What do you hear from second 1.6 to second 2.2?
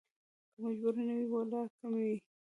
کې مې